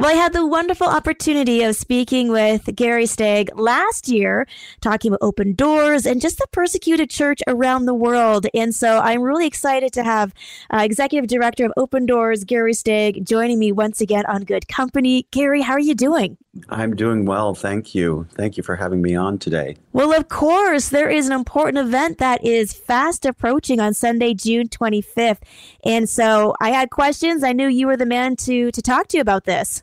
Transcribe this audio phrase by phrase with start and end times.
[0.00, 4.46] Well, I had the wonderful opportunity of speaking with Gary Stagg last year,
[4.80, 8.46] talking about open doors and just the persecuted church around the world.
[8.54, 10.32] And so I'm really excited to have
[10.72, 15.26] uh, Executive Director of Open Doors, Gary Stagg, joining me once again on Good Company.
[15.32, 16.38] Gary, how are you doing?
[16.70, 17.54] I'm doing well.
[17.54, 18.26] Thank you.
[18.32, 19.76] Thank you for having me on today.
[19.92, 24.70] Well, of course, there is an important event that is fast approaching on Sunday, June
[24.70, 25.42] 25th.
[25.84, 27.44] And so I had questions.
[27.44, 29.82] I knew you were the man to, to talk to you about this.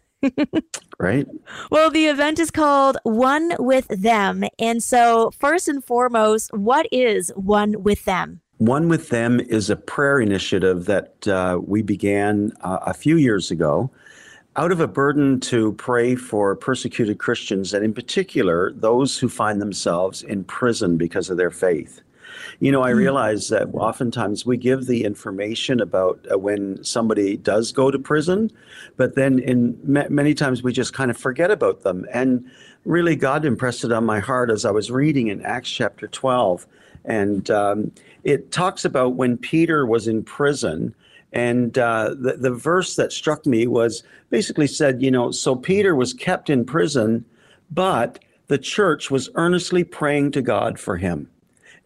[0.99, 1.27] Right.
[1.71, 4.43] Well, the event is called One with Them.
[4.59, 8.41] And so, first and foremost, what is One with Them?
[8.57, 13.51] One with Them is a prayer initiative that uh, we began uh, a few years
[13.51, 13.91] ago
[14.55, 19.61] out of a burden to pray for persecuted Christians, and in particular, those who find
[19.61, 22.01] themselves in prison because of their faith.
[22.59, 22.97] You know, I hmm.
[22.97, 28.51] realize that oftentimes we give the information about uh, when somebody does go to prison,
[28.95, 32.05] but then in ma- many times we just kind of forget about them.
[32.13, 32.49] And
[32.85, 36.65] really, God impressed it on my heart as I was reading in Acts chapter 12.
[37.05, 37.91] And um,
[38.23, 40.93] it talks about when Peter was in prison.
[41.33, 45.95] And uh, the, the verse that struck me was basically said, you know, so Peter
[45.95, 47.25] was kept in prison,
[47.71, 51.29] but the church was earnestly praying to God for him.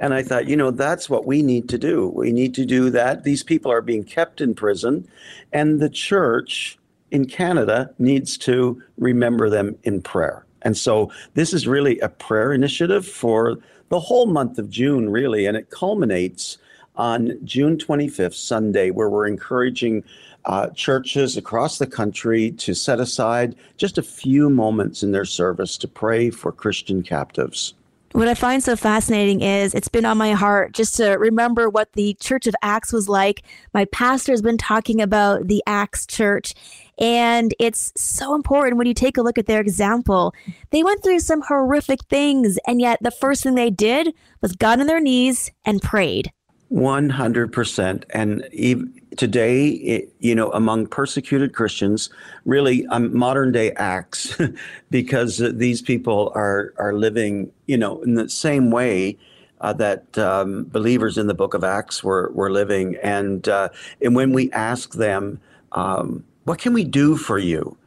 [0.01, 2.09] And I thought, you know, that's what we need to do.
[2.09, 3.23] We need to do that.
[3.23, 5.07] These people are being kept in prison,
[5.53, 6.79] and the church
[7.11, 10.43] in Canada needs to remember them in prayer.
[10.63, 15.45] And so this is really a prayer initiative for the whole month of June, really.
[15.45, 16.57] And it culminates
[16.95, 20.03] on June 25th, Sunday, where we're encouraging
[20.45, 25.77] uh, churches across the country to set aside just a few moments in their service
[25.77, 27.75] to pray for Christian captives.
[28.13, 31.93] What I find so fascinating is it's been on my heart just to remember what
[31.93, 33.43] the Church of Acts was like.
[33.73, 36.53] My pastor has been talking about the Acts Church,
[36.99, 40.33] and it's so important when you take a look at their example.
[40.71, 44.81] They went through some horrific things, and yet the first thing they did was got
[44.81, 46.33] on their knees and prayed.
[46.71, 48.03] 100%.
[48.11, 52.09] And even today, it, you know, among persecuted Christians,
[52.45, 54.37] really um, modern day acts,
[54.89, 59.17] because these people are, are living, you know, in the same way
[59.59, 62.95] uh, that um, believers in the book of Acts were, were living.
[63.03, 63.69] And, uh,
[64.01, 65.39] and when we ask them,
[65.73, 67.77] um, what can we do for you?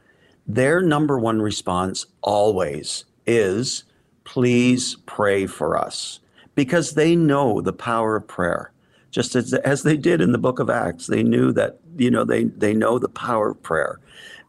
[0.47, 3.83] Their number one response always is,
[4.25, 6.19] please pray for us
[6.53, 8.71] because they know the power of prayer
[9.15, 11.07] just as, as they did in the book of Acts.
[11.07, 14.01] They knew that, you know, they, they know the power of prayer.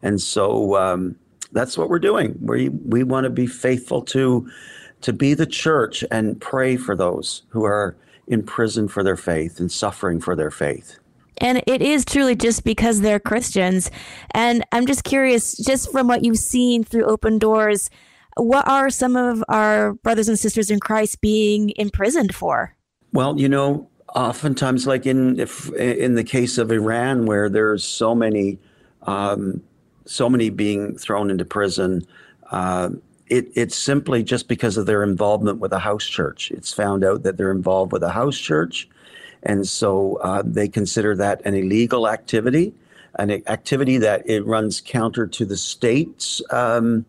[0.03, 1.15] And so um,
[1.53, 2.37] that's what we're doing.
[2.41, 4.51] We, we want to be faithful to,
[5.01, 7.95] to be the church and pray for those who are
[8.27, 10.99] in prison for their faith and suffering for their faith.
[11.37, 13.89] And it is truly just because they're Christians.
[14.31, 17.89] And I'm just curious, just from what you've seen through Open Doors,
[18.35, 22.75] what are some of our brothers and sisters in Christ being imprisoned for?
[23.13, 28.15] Well, you know, oftentimes, like in if in the case of Iran, where there's so
[28.15, 28.57] many,
[29.03, 29.61] um,
[30.05, 32.05] so many being thrown into prison,
[32.51, 32.89] uh,
[33.27, 36.51] it, it's simply just because of their involvement with a house church.
[36.51, 38.89] It's found out that they're involved with a house church,
[39.43, 42.73] and so uh, they consider that an illegal activity,
[43.19, 47.05] an activity that it runs counter to the state's, um,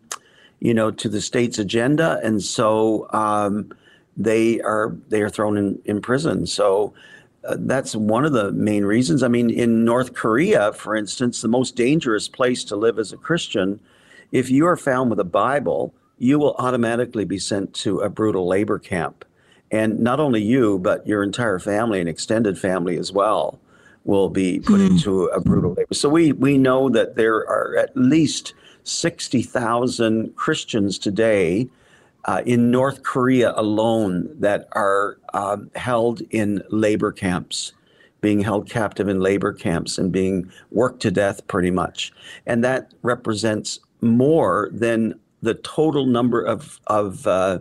[0.61, 3.09] you know, to the state's agenda, and so.
[3.13, 3.73] Um,
[4.19, 6.47] they are they are thrown in, in prison.
[6.47, 6.93] So
[7.45, 9.23] uh, that's one of the main reasons.
[9.23, 13.17] I mean, in North Korea, for instance, the most dangerous place to live as a
[13.17, 13.81] Christian,
[14.33, 18.47] if you are found with a Bible, you will automatically be sent to a brutal
[18.47, 19.25] labor camp.
[19.71, 23.61] And not only you, but your entire family and extended family as well
[24.05, 24.91] will be put mm.
[24.91, 25.95] into a brutal labor.
[25.95, 31.69] So we, we know that there are at least 60,000 Christians today
[32.29, 37.73] uh, in North Korea alone that are um, held in labor camps,
[38.21, 42.13] being held captive in labor camps and being worked to death pretty much.
[42.45, 47.61] And that represents more than the total number of, of, uh,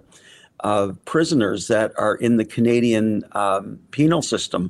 [0.60, 4.70] of prisoners that are in the Canadian um, penal system.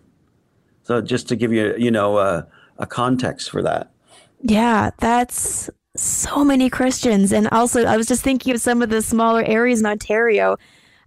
[0.83, 2.45] So just to give you, you know, a,
[2.77, 3.89] a context for that.
[4.43, 7.31] Yeah, that's so many Christians.
[7.31, 10.57] And also, I was just thinking of some of the smaller areas in Ontario.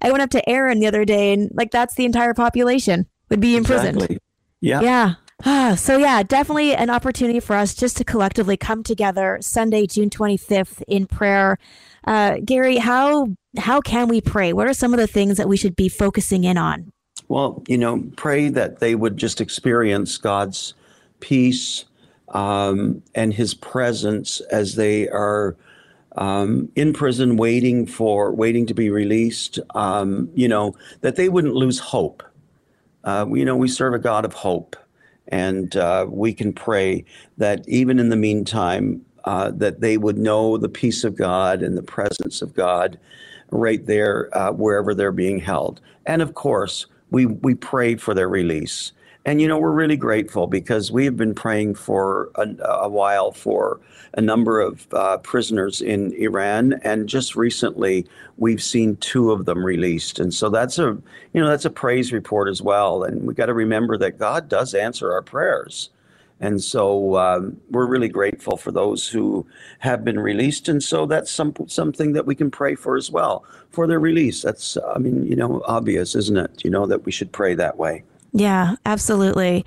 [0.02, 3.40] I went up to Erin the other day, and like that's the entire population would
[3.40, 3.96] be imprisoned.
[3.96, 4.18] Exactly.
[4.60, 4.80] Yeah.
[4.80, 5.14] Yeah.
[5.46, 10.10] Ah, so yeah, definitely an opportunity for us just to collectively come together Sunday, June
[10.10, 11.58] 25th in prayer.
[12.06, 14.52] Uh, Gary, how how can we pray?
[14.52, 16.92] What are some of the things that we should be focusing in on?
[17.28, 20.74] Well, you know, pray that they would just experience God's
[21.20, 21.84] peace,
[22.30, 25.56] um, and His presence as they are
[26.16, 29.58] um, in prison, waiting for waiting to be released.
[29.74, 32.22] Um, you know that they wouldn't lose hope.
[33.04, 34.76] Uh, you know we serve a God of hope,
[35.28, 37.04] and uh, we can pray
[37.38, 41.76] that even in the meantime, uh, that they would know the peace of God and
[41.76, 42.98] the presence of God
[43.50, 45.80] right there uh, wherever they're being held.
[46.06, 48.92] And of course, we we pray for their release.
[49.26, 53.32] And you know, we're really grateful because we have been praying for a, a while
[53.32, 53.80] for
[54.14, 58.06] a number of uh, prisoners in Iran, and just recently
[58.38, 60.18] we've seen two of them released.
[60.18, 60.96] And so that's a
[61.34, 63.04] you know that's a praise report as well.
[63.04, 65.90] And we got to remember that God does answer our prayers.
[66.42, 69.46] And so um, we're really grateful for those who
[69.80, 70.70] have been released.
[70.70, 74.40] And so that's some, something that we can pray for as well for their release.
[74.40, 76.64] That's, I mean, you know, obvious, isn't it?
[76.64, 78.04] You know, that we should pray that way.
[78.32, 79.64] Yeah, absolutely.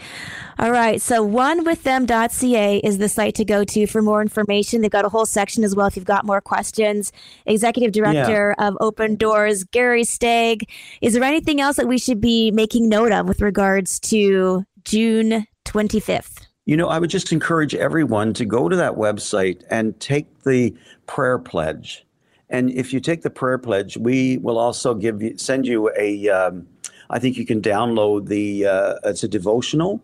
[0.58, 1.02] All right.
[1.02, 4.82] So onewiththem.ca is the site to go to for more information.
[4.82, 7.12] They've got a whole section as well if you've got more questions.
[7.46, 8.68] Executive Director yeah.
[8.68, 10.70] of Open Doors, Gary Stagg.
[11.02, 15.46] Is there anything else that we should be making note of with regards to June
[15.66, 16.46] 25th?
[16.66, 20.74] You know, I would just encourage everyone to go to that website and take the
[21.08, 22.06] prayer pledge.
[22.50, 26.30] And if you take the prayer pledge, we will also give you send you a.
[26.30, 26.68] Um,
[27.10, 28.66] I think you can download the.
[28.66, 30.02] Uh, it's a devotional.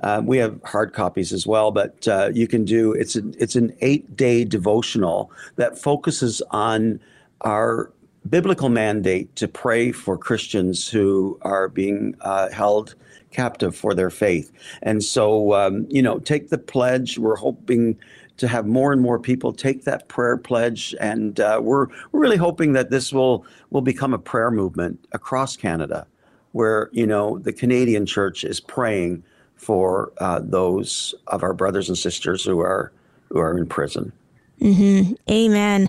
[0.00, 3.54] Uh, we have hard copies as well, but uh, you can do it's a, it's
[3.54, 7.00] an eight day devotional that focuses on
[7.42, 7.92] our
[8.28, 12.94] biblical mandate to pray for Christians who are being uh, held
[13.30, 14.52] captive for their faith.
[14.82, 17.18] And so, um, you know, take the pledge.
[17.18, 17.98] We're hoping
[18.36, 22.36] to have more and more people take that prayer pledge, and uh, we're we're really
[22.36, 26.06] hoping that this will will become a prayer movement across Canada,
[26.52, 29.22] where you know the Canadian Church is praying
[29.56, 32.92] for uh, those of our brothers and sisters who are
[33.28, 34.12] who are in prison.
[34.60, 35.14] Mm-hmm.
[35.30, 35.88] Amen.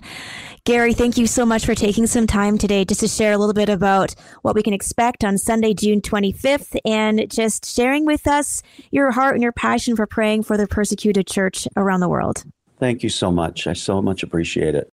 [0.64, 3.52] Gary, thank you so much for taking some time today just to share a little
[3.52, 8.62] bit about what we can expect on Sunday, June 25th, and just sharing with us
[8.90, 12.44] your heart and your passion for praying for the persecuted church around the world.
[12.78, 13.66] Thank you so much.
[13.66, 14.90] I so much appreciate it.